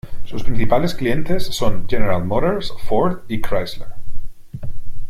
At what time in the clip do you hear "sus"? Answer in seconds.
0.25-0.41